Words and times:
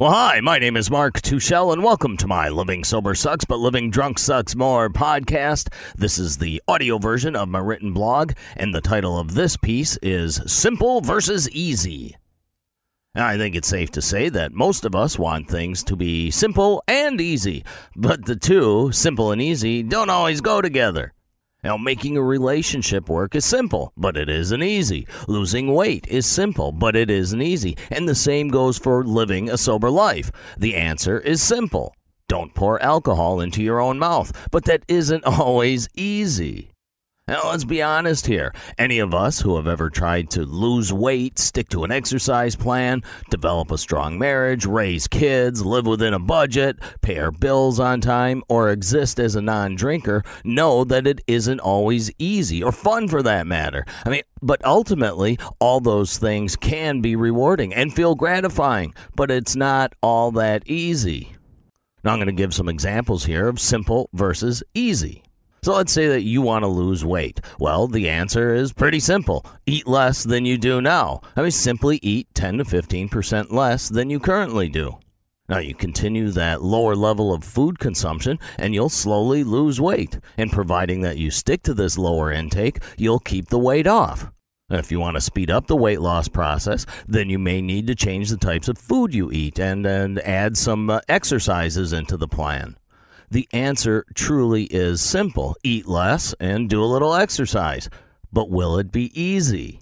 Well, 0.00 0.12
hi, 0.12 0.40
my 0.40 0.58
name 0.58 0.78
is 0.78 0.90
Mark 0.90 1.20
Tuchel, 1.20 1.74
and 1.74 1.84
welcome 1.84 2.16
to 2.16 2.26
my 2.26 2.48
Living 2.48 2.84
Sober 2.84 3.14
Sucks, 3.14 3.44
but 3.44 3.58
Living 3.58 3.90
Drunk 3.90 4.18
Sucks 4.18 4.56
More 4.56 4.88
podcast. 4.88 5.70
This 5.94 6.18
is 6.18 6.38
the 6.38 6.62
audio 6.66 6.96
version 6.96 7.36
of 7.36 7.50
my 7.50 7.58
written 7.58 7.92
blog, 7.92 8.32
and 8.56 8.74
the 8.74 8.80
title 8.80 9.18
of 9.18 9.34
this 9.34 9.58
piece 9.58 9.98
is 9.98 10.40
Simple 10.46 11.02
versus 11.02 11.50
Easy. 11.50 12.16
I 13.14 13.36
think 13.36 13.54
it's 13.54 13.68
safe 13.68 13.90
to 13.90 14.00
say 14.00 14.30
that 14.30 14.54
most 14.54 14.86
of 14.86 14.94
us 14.94 15.18
want 15.18 15.50
things 15.50 15.84
to 15.84 15.96
be 15.96 16.30
simple 16.30 16.82
and 16.88 17.20
easy, 17.20 17.62
but 17.94 18.24
the 18.24 18.36
two, 18.36 18.92
simple 18.92 19.32
and 19.32 19.42
easy, 19.42 19.82
don't 19.82 20.08
always 20.08 20.40
go 20.40 20.62
together. 20.62 21.12
Now, 21.62 21.76
making 21.76 22.16
a 22.16 22.22
relationship 22.22 23.10
work 23.10 23.34
is 23.34 23.44
simple, 23.44 23.92
but 23.96 24.16
it 24.16 24.30
isn't 24.30 24.62
easy. 24.62 25.06
Losing 25.28 25.74
weight 25.74 26.06
is 26.08 26.24
simple, 26.24 26.72
but 26.72 26.96
it 26.96 27.10
isn't 27.10 27.42
easy. 27.42 27.76
And 27.90 28.08
the 28.08 28.14
same 28.14 28.48
goes 28.48 28.78
for 28.78 29.04
living 29.04 29.50
a 29.50 29.58
sober 29.58 29.90
life. 29.90 30.30
The 30.56 30.74
answer 30.74 31.18
is 31.18 31.42
simple. 31.42 31.94
Don't 32.28 32.54
pour 32.54 32.80
alcohol 32.82 33.40
into 33.40 33.62
your 33.62 33.80
own 33.80 33.98
mouth, 33.98 34.32
but 34.50 34.64
that 34.64 34.84
isn't 34.88 35.24
always 35.26 35.88
easy. 35.94 36.69
Now, 37.30 37.42
let's 37.44 37.62
be 37.62 37.80
honest 37.80 38.26
here. 38.26 38.52
Any 38.76 38.98
of 38.98 39.14
us 39.14 39.38
who 39.38 39.54
have 39.54 39.68
ever 39.68 39.88
tried 39.88 40.30
to 40.30 40.44
lose 40.44 40.92
weight, 40.92 41.38
stick 41.38 41.68
to 41.68 41.84
an 41.84 41.92
exercise 41.92 42.56
plan, 42.56 43.02
develop 43.30 43.70
a 43.70 43.78
strong 43.78 44.18
marriage, 44.18 44.66
raise 44.66 45.06
kids, 45.06 45.64
live 45.64 45.86
within 45.86 46.12
a 46.12 46.18
budget, 46.18 46.80
pay 47.02 47.20
our 47.20 47.30
bills 47.30 47.78
on 47.78 48.00
time, 48.00 48.42
or 48.48 48.70
exist 48.70 49.20
as 49.20 49.36
a 49.36 49.40
non 49.40 49.76
drinker 49.76 50.24
know 50.42 50.82
that 50.82 51.06
it 51.06 51.20
isn't 51.28 51.60
always 51.60 52.10
easy 52.18 52.64
or 52.64 52.72
fun 52.72 53.06
for 53.06 53.22
that 53.22 53.46
matter. 53.46 53.86
I 54.04 54.08
mean, 54.08 54.22
but 54.42 54.60
ultimately, 54.64 55.38
all 55.60 55.78
those 55.78 56.18
things 56.18 56.56
can 56.56 57.00
be 57.00 57.14
rewarding 57.14 57.72
and 57.72 57.94
feel 57.94 58.16
gratifying, 58.16 58.92
but 59.14 59.30
it's 59.30 59.54
not 59.54 59.94
all 60.02 60.32
that 60.32 60.64
easy. 60.66 61.36
Now, 62.02 62.10
I'm 62.10 62.18
going 62.18 62.26
to 62.26 62.32
give 62.32 62.54
some 62.54 62.68
examples 62.68 63.24
here 63.24 63.46
of 63.46 63.60
simple 63.60 64.10
versus 64.14 64.64
easy. 64.74 65.22
So 65.62 65.74
let's 65.74 65.92
say 65.92 66.08
that 66.08 66.22
you 66.22 66.40
want 66.40 66.62
to 66.62 66.68
lose 66.68 67.04
weight. 67.04 67.40
Well, 67.58 67.86
the 67.86 68.08
answer 68.08 68.54
is 68.54 68.72
pretty 68.72 69.00
simple 69.00 69.44
eat 69.66 69.86
less 69.86 70.24
than 70.24 70.46
you 70.46 70.56
do 70.56 70.80
now. 70.80 71.20
I 71.36 71.42
mean, 71.42 71.50
simply 71.50 71.98
eat 72.02 72.28
10 72.34 72.58
to 72.58 72.64
15% 72.64 73.52
less 73.52 73.88
than 73.88 74.08
you 74.08 74.20
currently 74.20 74.68
do. 74.68 74.98
Now, 75.50 75.58
you 75.58 75.74
continue 75.74 76.30
that 76.30 76.62
lower 76.62 76.94
level 76.94 77.34
of 77.34 77.44
food 77.44 77.78
consumption 77.78 78.38
and 78.56 78.72
you'll 78.72 78.88
slowly 78.88 79.44
lose 79.44 79.80
weight. 79.80 80.18
And 80.38 80.50
providing 80.50 81.02
that 81.02 81.18
you 81.18 81.30
stick 81.30 81.62
to 81.64 81.74
this 81.74 81.98
lower 81.98 82.32
intake, 82.32 82.78
you'll 82.96 83.18
keep 83.18 83.48
the 83.48 83.58
weight 83.58 83.86
off. 83.86 84.30
If 84.70 84.92
you 84.92 85.00
want 85.00 85.16
to 85.16 85.20
speed 85.20 85.50
up 85.50 85.66
the 85.66 85.76
weight 85.76 86.00
loss 86.00 86.28
process, 86.28 86.86
then 87.08 87.28
you 87.28 87.38
may 87.40 87.60
need 87.60 87.88
to 87.88 87.96
change 87.96 88.30
the 88.30 88.36
types 88.36 88.68
of 88.68 88.78
food 88.78 89.12
you 89.12 89.32
eat 89.32 89.58
and, 89.58 89.84
and 89.84 90.20
add 90.20 90.56
some 90.56 90.88
uh, 90.88 91.00
exercises 91.08 91.92
into 91.92 92.16
the 92.16 92.28
plan. 92.28 92.76
The 93.32 93.48
answer 93.52 94.04
truly 94.14 94.64
is 94.64 95.00
simple 95.00 95.56
eat 95.62 95.86
less 95.86 96.34
and 96.40 96.68
do 96.68 96.82
a 96.82 96.84
little 96.84 97.14
exercise. 97.14 97.88
But 98.32 98.50
will 98.50 98.76
it 98.76 98.90
be 98.90 99.12
easy? 99.20 99.80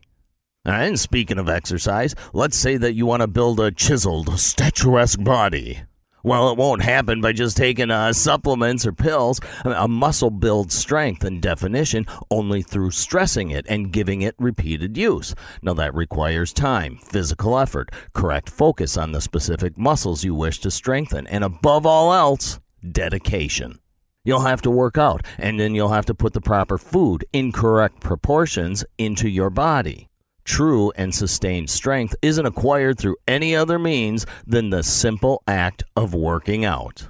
And 0.66 1.00
speaking 1.00 1.38
of 1.38 1.48
exercise, 1.48 2.14
let's 2.34 2.59
say 2.59 2.76
that 2.76 2.92
you 2.92 3.06
want 3.06 3.22
to 3.22 3.26
build 3.26 3.59
a 3.59 3.70
chiseled, 3.70 4.38
statuesque 4.38 5.25
body. 5.25 5.81
Well, 6.22 6.50
it 6.50 6.59
won't 6.59 6.82
happen 6.82 7.22
by 7.22 7.32
just 7.32 7.56
taking 7.56 7.91
uh, 7.91 8.12
supplements 8.12 8.84
or 8.84 8.92
pills. 8.92 9.41
I 9.65 9.69
mean, 9.69 9.78
a 9.78 9.88
muscle 9.88 10.30
builds 10.30 10.75
strength 10.75 11.25
and 11.25 11.41
definition 11.41 12.04
only 12.30 12.60
through 12.60 12.91
stressing 12.91 13.50
it 13.50 13.65
and 13.66 13.92
giving 13.92 14.20
it 14.20 14.34
repeated 14.38 14.98
use. 14.98 15.34
Now, 15.62 15.72
that 15.75 15.94
requires 15.94 16.53
time, 16.53 16.98
physical 16.98 17.59
effort, 17.59 17.92
correct 18.12 18.50
focus 18.50 18.98
on 18.98 19.12
the 19.12 19.22
specific 19.22 19.78
muscles 19.78 20.22
you 20.22 20.34
wish 20.34 20.60
to 20.60 20.70
strengthen, 20.70 21.26
and 21.28 21.44
above 21.44 21.86
all 21.86 22.12
else, 22.12 22.60
dedication. 22.93 23.78
You'll 24.25 24.41
have 24.41 24.62
to 24.62 24.71
work 24.71 24.99
out, 24.99 25.25
and 25.39 25.59
then 25.59 25.75
you'll 25.75 25.89
have 25.89 26.06
to 26.06 26.15
put 26.15 26.33
the 26.33 26.41
proper 26.41 26.77
food 26.77 27.25
in 27.33 27.53
correct 27.53 28.00
proportions 28.00 28.84
into 28.99 29.28
your 29.28 29.50
body. 29.50 30.09
True 30.44 30.93
and 30.97 31.15
sustained 31.15 31.71
strength 31.71 32.15
isn't 32.22 32.47
acquired 32.47 32.99
through 32.99 33.16
any 33.27 33.55
other 33.55 33.78
means 33.78 34.27
than 34.47 34.71
the 34.71 34.83
simple 34.83 35.43
act 35.47 35.84
of 35.97 36.15
working 36.15 36.65
out. 36.65 37.06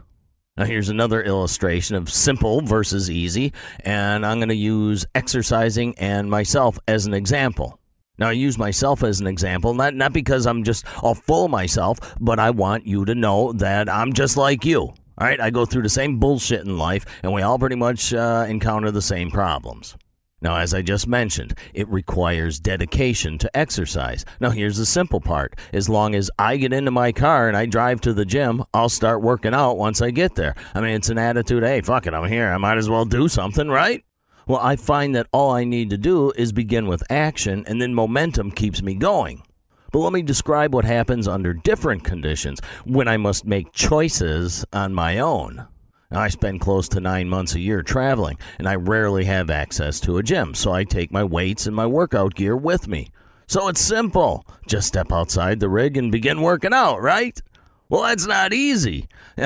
Now, 0.56 0.65
here's 0.65 0.89
another 0.89 1.23
illustration 1.23 1.95
of 1.95 2.11
simple 2.11 2.61
versus 2.62 3.09
easy, 3.09 3.53
and 3.81 4.27
I'm 4.27 4.39
going 4.39 4.49
to 4.49 4.56
use 4.56 5.06
exercising 5.15 5.95
and 5.99 6.29
myself 6.29 6.81
as 6.89 7.06
an 7.06 7.15
example. 7.15 7.79
Now, 8.19 8.31
I 8.31 8.33
use 8.33 8.59
myself 8.59 9.05
as 9.05 9.21
an 9.21 9.29
example, 9.29 9.73
not, 9.73 9.95
not 9.95 10.12
because 10.12 10.47
I'm 10.47 10.65
just 10.65 10.85
all 11.03 11.15
full 11.15 11.47
myself, 11.47 11.99
but 12.21 12.41
I 12.41 12.50
want 12.50 12.87
you 12.87 13.05
to 13.05 13.15
know 13.15 13.53
that 13.53 13.89
I'm 13.89 14.12
just 14.12 14.37
like 14.37 14.65
you. 14.65 14.95
All 15.21 15.27
right, 15.27 15.41
I 15.41 15.51
go 15.51 15.67
through 15.67 15.83
the 15.83 15.89
same 15.89 16.21
bullshit 16.21 16.65
in 16.65 16.79
life, 16.79 17.05
and 17.25 17.33
we 17.33 17.43
all 17.43 17.59
pretty 17.59 17.75
much 17.75 18.15
uh, 18.15 18.47
encounter 18.49 18.93
the 18.93 19.03
same 19.03 19.33
problems. 19.33 19.97
Now, 20.41 20.59
as 20.59 20.73
I 20.73 20.83
just 20.83 21.09
mentioned, 21.09 21.59
it 21.75 21.89
requires 21.89 22.61
dedication 22.61 23.37
to 23.39 23.56
exercise. 23.56 24.25
Now, 24.39 24.51
here's 24.51 24.77
the 24.77 24.87
simple 24.87 25.21
part. 25.21 25.59
As 25.73 25.89
long 25.89 26.15
as 26.15 26.31
I 26.39 26.56
get 26.56 26.73
into 26.73 26.93
my 26.93 27.11
car 27.11 27.49
and 27.49 27.56
I 27.56 27.67
drive 27.67 28.01
to 28.03 28.12
the 28.12 28.25
gym, 28.25 28.62
I'll 28.73 28.89
start 28.89 29.21
working 29.21 29.55
out 29.55 29.77
once 29.77 30.01
I 30.01 30.12
get 30.12 30.37
there. 30.37 30.55
I 30.73 30.81
mean, 30.81 30.95
it's 30.95 31.09
an 31.09 31.19
attitude 31.19 31.65
hey, 31.65 31.81
fuck 31.81 32.06
it, 32.06 32.15
I'm 32.15 32.29
here. 32.29 32.53
I 32.53 32.59
might 32.59 32.79
as 32.79 32.89
well 32.89 33.05
do 33.05 33.27
something, 33.27 33.69
right? 33.69 34.05
Well, 34.47 34.61
I 34.62 34.77
find 34.77 35.17
that 35.17 35.27
all 35.33 35.50
I 35.50 35.65
need 35.65 35.91
to 35.91 35.99
do 35.99 36.31
is 36.37 36.53
begin 36.53 36.87
with 36.87 37.03
action, 37.11 37.65
and 37.67 37.83
then 37.83 37.93
momentum 37.93 38.53
keeps 38.53 38.83
me 38.83 38.95
going. 38.95 39.43
But 39.91 40.00
let 40.00 40.12
me 40.12 40.22
describe 40.22 40.75
what 40.75 40.84
happens 40.84 41.26
under 41.26 41.54
different 41.54 42.04
conditions 42.04 42.60
when 42.84 43.09
I 43.09 43.16
must 43.16 43.47
make 43.47 43.72
choices 43.72 44.65
on 44.72 44.94
my 44.94 45.19
own. 45.19 45.66
Now, 46.10 46.21
I 46.21 46.28
spend 46.28 46.60
close 46.60 46.88
to 46.91 47.00
nine 47.00 47.28
months 47.28 47.54
a 47.54 47.60
year 47.60 47.82
traveling, 47.82 48.38
and 48.59 48.69
I 48.69 48.76
rarely 48.76 49.25
have 49.25 49.50
access 49.50 50.00
to 50.00 50.16
a 50.16 50.22
gym, 50.22 50.54
so 50.54 50.72
I 50.72 50.84
take 50.84 51.12
my 51.12 51.25
weights 51.25 51.66
and 51.66 51.76
my 51.76 51.87
workout 51.87 52.34
gear 52.34 52.56
with 52.56 52.88
me. 52.88 53.10
So 53.47 53.69
it's 53.69 53.81
simple. 53.81 54.47
Just 54.66 54.88
step 54.88 55.12
outside 55.12 55.60
the 55.60 55.69
rig 55.69 55.97
and 55.97 56.12
begin 56.12 56.43
working 56.43 56.75
out, 56.75 57.00
right? 57.00 57.41
Well, 57.88 58.03
that's 58.03 58.26
not 58.26 58.53
easy. 58.53 59.09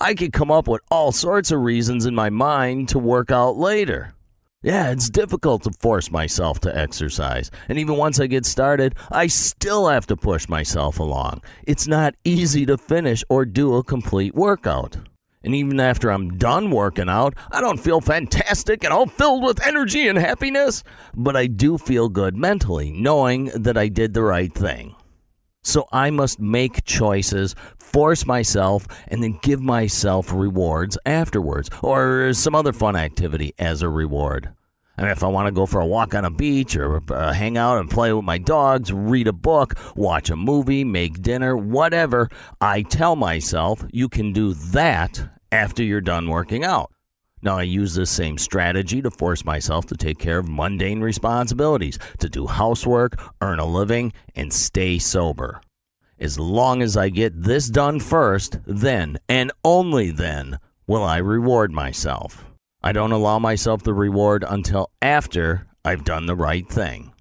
I 0.00 0.14
could 0.14 0.32
come 0.32 0.50
up 0.50 0.66
with 0.66 0.82
all 0.90 1.12
sorts 1.12 1.52
of 1.52 1.60
reasons 1.60 2.06
in 2.06 2.14
my 2.14 2.30
mind 2.30 2.88
to 2.90 2.98
work 2.98 3.30
out 3.30 3.56
later. 3.56 4.12
Yeah, 4.64 4.92
it's 4.92 5.10
difficult 5.10 5.64
to 5.64 5.72
force 5.78 6.10
myself 6.10 6.58
to 6.60 6.74
exercise. 6.74 7.50
And 7.68 7.78
even 7.78 7.98
once 7.98 8.18
I 8.18 8.26
get 8.26 8.46
started, 8.46 8.94
I 9.12 9.26
still 9.26 9.88
have 9.88 10.06
to 10.06 10.16
push 10.16 10.48
myself 10.48 10.98
along. 10.98 11.42
It's 11.64 11.86
not 11.86 12.14
easy 12.24 12.64
to 12.64 12.78
finish 12.78 13.22
or 13.28 13.44
do 13.44 13.74
a 13.74 13.84
complete 13.84 14.34
workout. 14.34 14.96
And 15.42 15.54
even 15.54 15.78
after 15.80 16.10
I'm 16.10 16.38
done 16.38 16.70
working 16.70 17.10
out, 17.10 17.34
I 17.52 17.60
don't 17.60 17.78
feel 17.78 18.00
fantastic 18.00 18.84
and 18.84 18.92
all 18.94 19.04
filled 19.04 19.44
with 19.44 19.66
energy 19.66 20.08
and 20.08 20.16
happiness, 20.16 20.82
but 21.14 21.36
I 21.36 21.46
do 21.46 21.76
feel 21.76 22.08
good 22.08 22.34
mentally, 22.34 22.90
knowing 22.90 23.50
that 23.54 23.76
I 23.76 23.88
did 23.88 24.14
the 24.14 24.22
right 24.22 24.54
thing. 24.54 24.96
So 25.64 25.86
I 25.92 26.10
must 26.10 26.38
make 26.38 26.84
choices, 26.84 27.54
force 27.78 28.26
myself, 28.26 28.86
and 29.08 29.22
then 29.22 29.38
give 29.42 29.60
myself 29.60 30.32
rewards 30.32 30.96
afterwards, 31.06 31.70
or 31.82 32.32
some 32.34 32.54
other 32.54 32.72
fun 32.72 32.96
activity 32.96 33.54
as 33.58 33.82
a 33.82 33.88
reward. 33.88 34.50
I 34.96 35.02
mean, 35.02 35.10
if 35.10 35.24
I 35.24 35.26
want 35.26 35.46
to 35.46 35.52
go 35.52 35.66
for 35.66 35.80
a 35.80 35.86
walk 35.86 36.14
on 36.14 36.24
a 36.24 36.30
beach 36.30 36.76
or 36.76 37.02
uh, 37.12 37.32
hang 37.32 37.58
out 37.58 37.78
and 37.78 37.90
play 37.90 38.12
with 38.12 38.24
my 38.24 38.38
dogs, 38.38 38.92
read 38.92 39.26
a 39.26 39.32
book, 39.32 39.74
watch 39.96 40.30
a 40.30 40.36
movie, 40.36 40.84
make 40.84 41.20
dinner, 41.20 41.56
whatever, 41.56 42.28
I 42.60 42.82
tell 42.82 43.16
myself 43.16 43.84
you 43.90 44.08
can 44.08 44.32
do 44.32 44.54
that 44.54 45.20
after 45.50 45.82
you're 45.82 46.00
done 46.00 46.28
working 46.28 46.64
out. 46.64 46.93
Now, 47.44 47.58
I 47.58 47.62
use 47.64 47.94
this 47.94 48.10
same 48.10 48.38
strategy 48.38 49.02
to 49.02 49.10
force 49.10 49.44
myself 49.44 49.84
to 49.86 49.96
take 49.98 50.18
care 50.18 50.38
of 50.38 50.48
mundane 50.48 51.02
responsibilities, 51.02 51.98
to 52.20 52.30
do 52.30 52.46
housework, 52.46 53.20
earn 53.42 53.58
a 53.58 53.66
living, 53.66 54.14
and 54.34 54.50
stay 54.50 54.98
sober. 54.98 55.60
As 56.18 56.38
long 56.38 56.80
as 56.80 56.96
I 56.96 57.10
get 57.10 57.38
this 57.38 57.68
done 57.68 58.00
first, 58.00 58.58
then 58.64 59.18
and 59.28 59.52
only 59.62 60.10
then 60.10 60.58
will 60.86 61.04
I 61.04 61.18
reward 61.18 61.70
myself. 61.70 62.46
I 62.82 62.92
don't 62.92 63.12
allow 63.12 63.38
myself 63.38 63.82
the 63.82 63.92
reward 63.92 64.42
until 64.48 64.90
after 65.02 65.66
I've 65.84 66.04
done 66.04 66.24
the 66.24 66.36
right 66.36 66.66
thing. 66.66 67.12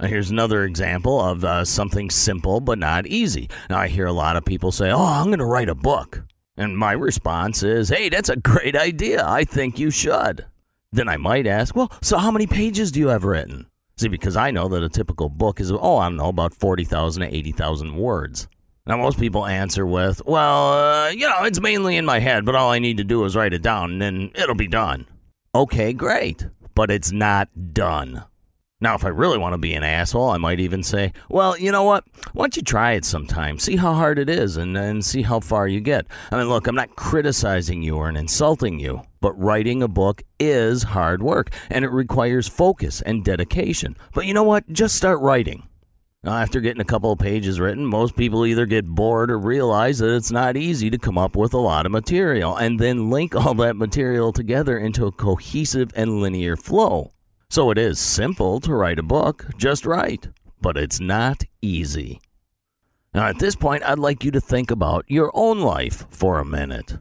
Now, 0.00 0.08
here's 0.08 0.30
another 0.30 0.64
example 0.64 1.20
of 1.20 1.44
uh, 1.44 1.64
something 1.64 2.10
simple 2.10 2.60
but 2.60 2.80
not 2.80 3.06
easy. 3.06 3.48
Now, 3.70 3.78
I 3.78 3.86
hear 3.86 4.06
a 4.06 4.12
lot 4.12 4.34
of 4.34 4.44
people 4.44 4.72
say, 4.72 4.90
Oh, 4.90 5.04
I'm 5.04 5.26
going 5.26 5.38
to 5.38 5.44
write 5.44 5.68
a 5.68 5.74
book. 5.76 6.24
And 6.56 6.76
my 6.76 6.92
response 6.92 7.62
is, 7.62 7.88
Hey, 7.88 8.08
that's 8.08 8.28
a 8.28 8.36
great 8.36 8.76
idea. 8.76 9.24
I 9.26 9.44
think 9.44 9.78
you 9.78 9.90
should. 9.90 10.46
Then 10.92 11.08
I 11.08 11.16
might 11.16 11.46
ask, 11.46 11.74
Well, 11.74 11.92
so 12.02 12.18
how 12.18 12.30
many 12.30 12.46
pages 12.46 12.92
do 12.92 13.00
you 13.00 13.08
have 13.08 13.24
written? 13.24 13.66
See, 13.98 14.08
because 14.08 14.36
I 14.36 14.50
know 14.50 14.68
that 14.68 14.82
a 14.82 14.90
typical 14.90 15.30
book 15.30 15.58
is, 15.58 15.72
oh, 15.72 15.96
I 15.96 16.08
don't 16.08 16.16
know, 16.16 16.28
about 16.28 16.52
40,000 16.52 17.22
to 17.22 17.34
80,000 17.34 17.96
words. 17.96 18.46
Now, 18.86 18.98
most 18.98 19.18
people 19.18 19.46
answer 19.46 19.86
with, 19.86 20.24
well, 20.26 20.72
uh, 20.72 21.08
you 21.08 21.26
know, 21.26 21.42
it's 21.44 21.60
mainly 21.60 21.96
in 21.96 22.04
my 22.04 22.20
head, 22.20 22.44
but 22.44 22.54
all 22.54 22.70
I 22.70 22.78
need 22.78 22.98
to 22.98 23.04
do 23.04 23.24
is 23.24 23.34
write 23.34 23.54
it 23.54 23.62
down 23.62 23.92
and 23.92 24.02
then 24.02 24.30
it'll 24.34 24.54
be 24.54 24.68
done. 24.68 25.06
Okay, 25.54 25.92
great, 25.92 26.46
but 26.74 26.90
it's 26.90 27.10
not 27.10 27.48
done. 27.72 28.24
Now, 28.78 28.94
if 28.94 29.06
I 29.06 29.08
really 29.08 29.38
want 29.38 29.54
to 29.54 29.58
be 29.58 29.72
an 29.72 29.82
asshole, 29.82 30.28
I 30.28 30.36
might 30.36 30.60
even 30.60 30.82
say, 30.82 31.14
well, 31.30 31.56
you 31.56 31.72
know 31.72 31.84
what? 31.84 32.04
Why 32.34 32.42
don't 32.42 32.56
you 32.58 32.62
try 32.62 32.92
it 32.92 33.06
sometime? 33.06 33.58
See 33.58 33.76
how 33.76 33.94
hard 33.94 34.18
it 34.18 34.28
is 34.28 34.58
and, 34.58 34.76
and 34.76 35.02
see 35.02 35.22
how 35.22 35.40
far 35.40 35.66
you 35.66 35.80
get. 35.80 36.06
I 36.30 36.36
mean, 36.36 36.50
look, 36.50 36.66
I'm 36.66 36.74
not 36.74 36.94
criticizing 36.94 37.82
you 37.82 37.96
or 37.96 38.10
insulting 38.10 38.78
you, 38.78 39.00
but 39.22 39.32
writing 39.40 39.82
a 39.82 39.88
book 39.88 40.22
is 40.38 40.82
hard 40.82 41.22
work 41.22 41.54
and 41.70 41.86
it 41.86 41.90
requires 41.90 42.48
focus 42.48 43.00
and 43.00 43.24
dedication. 43.24 43.96
But 44.12 44.26
you 44.26 44.34
know 44.34 44.44
what? 44.44 44.70
Just 44.70 44.94
start 44.94 45.22
writing. 45.22 45.66
Now, 46.22 46.36
after 46.36 46.60
getting 46.60 46.82
a 46.82 46.84
couple 46.84 47.12
of 47.12 47.18
pages 47.18 47.58
written, 47.58 47.86
most 47.86 48.14
people 48.14 48.44
either 48.44 48.66
get 48.66 48.84
bored 48.84 49.30
or 49.30 49.38
realize 49.38 50.00
that 50.00 50.14
it's 50.14 50.30
not 50.30 50.58
easy 50.58 50.90
to 50.90 50.98
come 50.98 51.16
up 51.16 51.34
with 51.34 51.54
a 51.54 51.58
lot 51.58 51.86
of 51.86 51.92
material 51.92 52.54
and 52.56 52.78
then 52.78 53.08
link 53.08 53.34
all 53.34 53.54
that 53.54 53.76
material 53.76 54.34
together 54.34 54.76
into 54.76 55.06
a 55.06 55.12
cohesive 55.12 55.92
and 55.96 56.20
linear 56.20 56.56
flow. 56.56 57.14
So 57.48 57.70
it 57.70 57.78
is 57.78 57.98
simple 57.98 58.60
to 58.60 58.74
write 58.74 58.98
a 58.98 59.04
book, 59.04 59.46
just 59.56 59.86
write, 59.86 60.28
but 60.60 60.76
it's 60.76 61.00
not 61.00 61.44
easy. 61.62 62.20
Now, 63.14 63.28
at 63.28 63.38
this 63.38 63.54
point, 63.54 63.82
I'd 63.84 63.98
like 63.98 64.24
you 64.24 64.30
to 64.32 64.40
think 64.40 64.70
about 64.70 65.04
your 65.08 65.30
own 65.32 65.60
life 65.60 66.06
for 66.10 66.38
a 66.38 66.44
minute. 66.44 66.98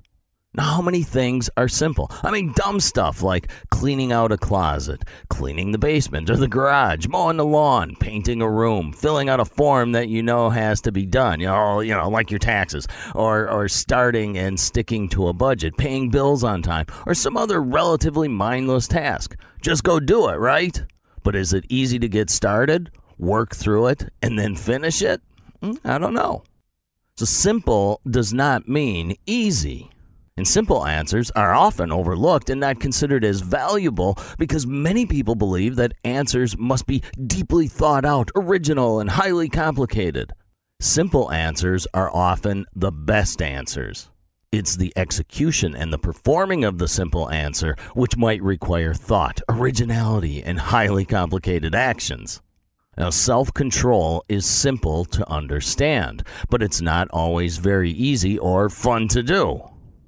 Now, 0.56 0.76
how 0.76 0.82
many 0.82 1.04
things 1.04 1.50
are 1.58 1.68
simple? 1.68 2.10
I 2.24 2.32
mean, 2.32 2.54
dumb 2.56 2.80
stuff 2.80 3.22
like 3.22 3.52
cleaning 3.72 4.14
out 4.14 4.32
a 4.32 4.38
closet, 4.38 5.04
cleaning 5.30 5.74
the 5.74 5.78
basement 5.78 6.30
or 6.30 6.38
the 6.38 6.48
garage, 6.48 7.08
mowing 7.08 7.36
the 7.36 7.46
lawn, 7.46 7.96
painting 8.00 8.42
a 8.42 8.50
room, 8.50 8.94
filling 8.94 9.28
out 9.28 9.42
a 9.42 9.46
form 9.46 9.92
that 9.92 10.08
you 10.08 10.24
know 10.24 10.50
has 10.50 10.80
to 10.82 10.94
be 10.94 11.06
done, 11.06 11.42
you 11.42 11.48
know, 11.48 11.82
you 11.82 11.94
know, 11.94 12.08
like 12.08 12.32
your 12.32 12.40
taxes, 12.40 12.88
or, 13.14 13.50
or 13.50 13.68
starting 13.68 14.38
and 14.38 14.58
sticking 14.58 15.10
to 15.10 15.28
a 15.28 15.34
budget, 15.34 15.76
paying 15.76 16.10
bills 16.10 16.42
on 16.44 16.62
time, 16.62 16.86
or 17.06 17.14
some 17.14 17.36
other 17.36 17.62
relatively 17.62 18.30
mindless 18.30 18.88
task. 18.88 19.36
Just 19.62 19.84
go 19.84 20.00
do 20.00 20.30
it, 20.30 20.36
right? 20.36 20.82
But 21.24 21.36
is 21.36 21.52
it 21.52 21.66
easy 21.68 22.00
to 22.00 22.08
get 22.08 22.30
started, 22.30 22.92
work 23.18 23.54
through 23.54 23.88
it, 23.88 24.10
and 24.22 24.40
then 24.40 24.56
finish 24.56 25.02
it? 25.02 25.22
Hmm, 25.62 25.74
I 25.84 25.98
don't 25.98 26.14
know. 26.14 26.44
So 27.18 27.26
simple 27.26 28.00
does 28.10 28.34
not 28.34 28.70
mean 28.70 29.18
easy. 29.26 29.90
And 30.38 30.46
simple 30.46 30.86
answers 30.86 31.32
are 31.32 31.54
often 31.54 31.94
overlooked 31.94 32.50
and 32.50 32.60
not 32.60 32.82
considered 32.82 33.24
as 33.24 33.40
valuable 33.40 34.18
because 34.38 34.68
many 34.68 35.06
people 35.06 35.36
believe 35.36 35.78
that 35.78 35.94
answers 36.04 36.58
must 36.58 36.88
be 36.88 37.04
deeply 37.26 37.70
thought 37.70 38.04
out, 38.04 38.32
original, 38.36 39.00
and 39.00 39.10
highly 39.10 39.48
complicated. 39.48 40.34
Simple 40.82 41.32
answers 41.32 41.88
are 41.94 42.14
often 42.14 42.66
the 42.76 42.92
best 42.92 43.42
answers. 43.42 44.10
It's 44.52 44.76
the 44.76 44.92
execution 44.98 45.74
and 45.74 45.94
the 45.94 45.98
performing 45.98 46.66
of 46.66 46.80
the 46.80 46.90
simple 46.90 47.32
answer 47.32 47.78
which 47.94 48.18
might 48.18 48.44
require 48.44 48.94
thought, 48.94 49.40
originality, 49.48 50.44
and 50.44 50.60
highly 50.60 51.06
complicated 51.06 51.74
actions. 51.74 52.42
Now, 52.98 53.10
self 53.10 53.54
control 53.54 54.26
is 54.28 54.46
simple 54.46 55.06
to 55.06 55.30
understand, 55.30 56.24
but 56.50 56.62
it's 56.62 56.82
not 56.82 57.08
always 57.12 57.56
very 57.58 57.92
easy 57.92 58.38
or 58.38 58.70
fun 58.70 59.08
to 59.10 59.24
do. 59.24 59.62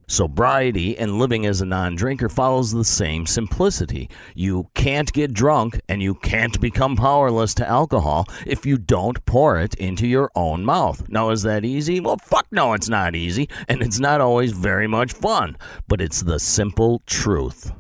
Sobriety 0.10 0.98
and 0.98 1.20
living 1.20 1.46
as 1.46 1.60
a 1.60 1.66
non 1.66 1.96
drinker 1.96 2.30
follows 2.30 2.72
the 2.72 2.86
same 2.86 3.26
simplicity. 3.26 4.10
You 4.36 4.70
can't 4.74 5.12
get 5.12 5.34
drunk 5.34 5.82
and 5.90 6.02
you 6.02 6.16
can't 6.16 6.60
become 6.62 6.96
powerless 6.96 7.54
to 7.56 7.68
alcohol 7.68 8.26
if 8.46 8.66
you 8.66 8.78
don't 8.78 9.26
pour 9.26 9.60
it 9.60 9.76
into 9.76 10.08
your 10.08 10.32
own 10.34 10.64
mouth. 10.64 11.10
Now, 11.10 11.32
is 11.32 11.44
that 11.44 11.66
easy? 11.66 12.00
Well, 12.00 12.18
fuck 12.24 12.48
no, 12.52 12.74
it's 12.74 12.88
not 12.88 13.16
easy, 13.16 13.50
and 13.68 13.82
it's 13.82 14.00
not 14.00 14.22
always 14.22 14.54
very 14.54 14.88
much 14.88 15.12
fun, 15.12 15.58
but 15.90 16.00
it's 16.00 16.22
the 16.22 16.40
simple 16.40 17.02
truth. 17.06 17.74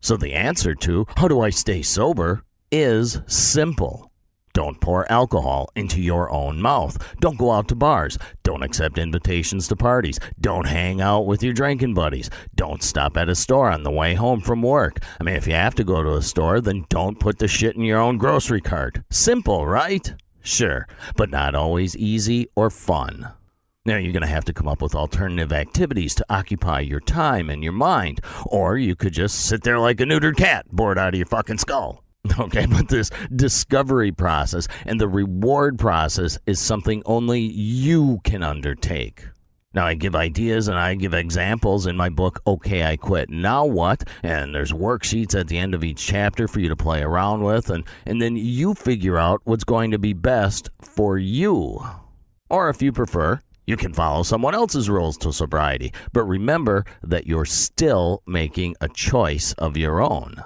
So, 0.00 0.16
the 0.16 0.32
answer 0.32 0.74
to 0.76 1.06
how 1.16 1.28
do 1.28 1.40
I 1.40 1.50
stay 1.50 1.82
sober 1.82 2.44
is 2.70 3.20
simple. 3.26 4.11
Don't 4.54 4.80
pour 4.80 5.10
alcohol 5.10 5.70
into 5.76 6.00
your 6.00 6.30
own 6.30 6.60
mouth. 6.60 6.98
Don't 7.20 7.38
go 7.38 7.52
out 7.52 7.68
to 7.68 7.74
bars. 7.74 8.18
Don't 8.42 8.62
accept 8.62 8.98
invitations 8.98 9.66
to 9.68 9.76
parties. 9.76 10.20
Don't 10.40 10.66
hang 10.66 11.00
out 11.00 11.26
with 11.26 11.42
your 11.42 11.54
drinking 11.54 11.94
buddies. 11.94 12.28
Don't 12.54 12.82
stop 12.82 13.16
at 13.16 13.30
a 13.30 13.34
store 13.34 13.70
on 13.70 13.82
the 13.82 13.90
way 13.90 14.14
home 14.14 14.42
from 14.42 14.60
work. 14.60 14.98
I 15.18 15.24
mean, 15.24 15.36
if 15.36 15.46
you 15.46 15.54
have 15.54 15.74
to 15.76 15.84
go 15.84 16.02
to 16.02 16.16
a 16.16 16.22
store, 16.22 16.60
then 16.60 16.84
don't 16.90 17.18
put 17.18 17.38
the 17.38 17.48
shit 17.48 17.76
in 17.76 17.82
your 17.82 17.98
own 17.98 18.18
grocery 18.18 18.60
cart. 18.60 19.00
Simple, 19.10 19.66
right? 19.66 20.12
Sure, 20.42 20.86
but 21.16 21.30
not 21.30 21.54
always 21.54 21.96
easy 21.96 22.48
or 22.54 22.68
fun. 22.68 23.32
Now, 23.84 23.96
you're 23.96 24.12
going 24.12 24.22
to 24.22 24.28
have 24.28 24.44
to 24.44 24.52
come 24.52 24.68
up 24.68 24.82
with 24.82 24.94
alternative 24.94 25.52
activities 25.52 26.14
to 26.16 26.26
occupy 26.30 26.80
your 26.80 27.00
time 27.00 27.50
and 27.50 27.64
your 27.64 27.72
mind, 27.72 28.20
or 28.46 28.76
you 28.76 28.94
could 28.94 29.12
just 29.12 29.46
sit 29.46 29.62
there 29.62 29.78
like 29.78 30.00
a 30.00 30.04
neutered 30.04 30.36
cat, 30.36 30.66
bored 30.70 30.98
out 30.98 31.14
of 31.14 31.18
your 31.18 31.26
fucking 31.26 31.58
skull. 31.58 32.04
Okay, 32.38 32.66
but 32.66 32.88
this 32.88 33.10
discovery 33.34 34.12
process 34.12 34.68
and 34.86 35.00
the 35.00 35.08
reward 35.08 35.78
process 35.78 36.38
is 36.46 36.60
something 36.60 37.02
only 37.04 37.40
you 37.40 38.20
can 38.24 38.42
undertake. 38.42 39.24
Now, 39.74 39.86
I 39.86 39.94
give 39.94 40.14
ideas 40.14 40.68
and 40.68 40.78
I 40.78 40.94
give 40.94 41.14
examples 41.14 41.86
in 41.86 41.96
my 41.96 42.10
book, 42.10 42.40
Okay, 42.46 42.84
I 42.84 42.96
Quit. 42.96 43.30
Now 43.30 43.64
what? 43.64 44.04
And 44.22 44.54
there's 44.54 44.72
worksheets 44.72 45.38
at 45.38 45.48
the 45.48 45.58
end 45.58 45.74
of 45.74 45.82
each 45.82 46.06
chapter 46.06 46.46
for 46.46 46.60
you 46.60 46.68
to 46.68 46.76
play 46.76 47.02
around 47.02 47.42
with, 47.42 47.70
and, 47.70 47.84
and 48.06 48.20
then 48.20 48.36
you 48.36 48.74
figure 48.74 49.16
out 49.16 49.40
what's 49.44 49.64
going 49.64 49.90
to 49.90 49.98
be 49.98 50.12
best 50.12 50.68
for 50.80 51.16
you. 51.18 51.80
Or 52.50 52.68
if 52.68 52.82
you 52.82 52.92
prefer, 52.92 53.40
you 53.66 53.76
can 53.78 53.94
follow 53.94 54.22
someone 54.22 54.54
else's 54.54 54.90
rules 54.90 55.16
to 55.18 55.32
sobriety, 55.32 55.92
but 56.12 56.24
remember 56.24 56.84
that 57.02 57.26
you're 57.26 57.46
still 57.46 58.22
making 58.26 58.76
a 58.80 58.88
choice 58.88 59.54
of 59.54 59.76
your 59.76 60.02
own. 60.02 60.42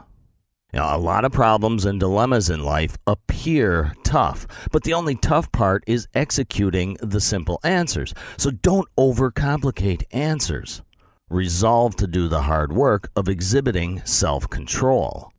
Now, 0.76 0.94
a 0.94 0.98
lot 0.98 1.24
of 1.24 1.32
problems 1.32 1.86
and 1.86 1.98
dilemmas 1.98 2.50
in 2.50 2.62
life 2.62 2.98
appear 3.06 3.94
tough, 4.04 4.46
but 4.70 4.82
the 4.82 4.92
only 4.92 5.14
tough 5.14 5.50
part 5.50 5.82
is 5.86 6.06
executing 6.12 6.98
the 7.00 7.18
simple 7.18 7.58
answers. 7.64 8.12
So 8.36 8.50
don't 8.50 8.86
overcomplicate 8.98 10.02
answers. 10.12 10.82
Resolve 11.30 11.96
to 11.96 12.06
do 12.06 12.28
the 12.28 12.42
hard 12.42 12.74
work 12.74 13.08
of 13.16 13.26
exhibiting 13.26 14.02
self 14.04 14.50
control. 14.50 15.32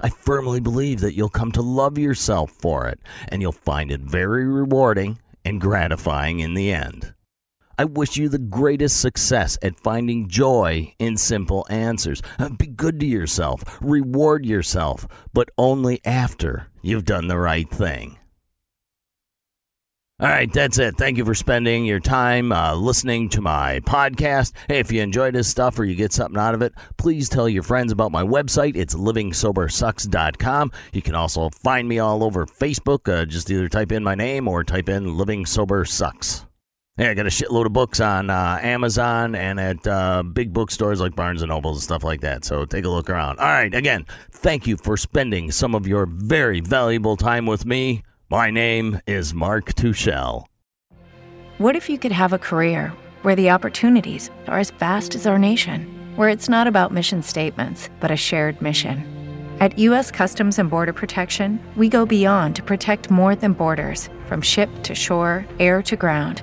I 0.00 0.08
firmly 0.08 0.60
believe 0.60 1.00
that 1.00 1.16
you'll 1.16 1.30
come 1.30 1.50
to 1.50 1.62
love 1.62 1.98
yourself 1.98 2.52
for 2.52 2.86
it, 2.86 3.00
and 3.26 3.42
you'll 3.42 3.50
find 3.50 3.90
it 3.90 4.02
very 4.02 4.46
rewarding 4.46 5.18
and 5.44 5.60
gratifying 5.60 6.38
in 6.38 6.54
the 6.54 6.70
end. 6.70 7.12
I 7.78 7.84
wish 7.84 8.16
you 8.16 8.28
the 8.28 8.38
greatest 8.38 9.00
success 9.00 9.58
at 9.62 9.78
finding 9.78 10.28
joy 10.28 10.94
in 10.98 11.16
simple 11.16 11.66
answers. 11.68 12.22
Uh, 12.38 12.48
be 12.50 12.66
good 12.66 13.00
to 13.00 13.06
yourself, 13.06 13.78
reward 13.80 14.46
yourself, 14.46 15.06
but 15.32 15.50
only 15.58 16.00
after 16.04 16.68
you've 16.82 17.04
done 17.04 17.28
the 17.28 17.38
right 17.38 17.68
thing. 17.68 18.18
All 20.18 20.28
right, 20.28 20.50
that's 20.50 20.78
it. 20.78 20.96
Thank 20.96 21.18
you 21.18 21.26
for 21.26 21.34
spending 21.34 21.84
your 21.84 22.00
time 22.00 22.50
uh, 22.50 22.74
listening 22.74 23.28
to 23.30 23.42
my 23.42 23.80
podcast. 23.80 24.54
Hey, 24.66 24.78
if 24.78 24.90
you 24.90 25.02
enjoy 25.02 25.30
this 25.30 25.46
stuff 25.46 25.78
or 25.78 25.84
you 25.84 25.94
get 25.94 26.14
something 26.14 26.40
out 26.40 26.54
of 26.54 26.62
it, 26.62 26.72
please 26.96 27.28
tell 27.28 27.46
your 27.46 27.62
friends 27.62 27.92
about 27.92 28.12
my 28.12 28.22
website. 28.22 28.76
It's 28.76 28.94
livingsobersucks.com. 28.94 30.72
You 30.94 31.02
can 31.02 31.14
also 31.14 31.50
find 31.50 31.86
me 31.86 31.98
all 31.98 32.24
over 32.24 32.46
Facebook. 32.46 33.12
Uh, 33.12 33.26
just 33.26 33.50
either 33.50 33.68
type 33.68 33.92
in 33.92 34.02
my 34.02 34.14
name 34.14 34.48
or 34.48 34.64
type 34.64 34.88
in 34.88 35.18
Living 35.18 35.44
Sober 35.44 35.84
Sucks. 35.84 36.45
Hey, 36.98 37.10
I 37.10 37.14
got 37.14 37.26
a 37.26 37.28
shitload 37.28 37.66
of 37.66 37.74
books 37.74 38.00
on 38.00 38.30
uh, 38.30 38.58
Amazon 38.62 39.34
and 39.34 39.60
at 39.60 39.86
uh, 39.86 40.22
big 40.22 40.54
bookstores 40.54 40.98
like 40.98 41.14
Barnes 41.14 41.42
and 41.42 41.50
Nobles 41.50 41.76
and 41.76 41.82
stuff 41.82 42.02
like 42.02 42.22
that. 42.22 42.42
So 42.46 42.64
take 42.64 42.86
a 42.86 42.88
look 42.88 43.10
around. 43.10 43.38
All 43.38 43.44
right, 43.44 43.74
again, 43.74 44.06
thank 44.30 44.66
you 44.66 44.78
for 44.78 44.96
spending 44.96 45.50
some 45.50 45.74
of 45.74 45.86
your 45.86 46.06
very 46.06 46.60
valuable 46.60 47.18
time 47.18 47.44
with 47.44 47.66
me. 47.66 48.02
My 48.30 48.50
name 48.50 48.98
is 49.06 49.34
Mark 49.34 49.74
Tuchel. 49.74 50.46
What 51.58 51.76
if 51.76 51.90
you 51.90 51.98
could 51.98 52.12
have 52.12 52.32
a 52.32 52.38
career 52.38 52.94
where 53.20 53.36
the 53.36 53.50
opportunities 53.50 54.30
are 54.48 54.58
as 54.58 54.70
vast 54.70 55.14
as 55.14 55.26
our 55.26 55.38
nation, 55.38 55.86
where 56.16 56.30
it's 56.30 56.48
not 56.48 56.66
about 56.66 56.92
mission 56.92 57.20
statements, 57.22 57.90
but 58.00 58.10
a 58.10 58.16
shared 58.16 58.62
mission? 58.62 59.04
At 59.60 59.78
U.S. 59.80 60.10
Customs 60.10 60.58
and 60.58 60.70
Border 60.70 60.94
Protection, 60.94 61.60
we 61.76 61.90
go 61.90 62.06
beyond 62.06 62.56
to 62.56 62.62
protect 62.62 63.10
more 63.10 63.36
than 63.36 63.52
borders 63.52 64.08
from 64.24 64.40
ship 64.40 64.70
to 64.84 64.94
shore, 64.94 65.44
air 65.60 65.82
to 65.82 65.94
ground 65.94 66.42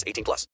18 0.05 0.23
plus. 0.23 0.47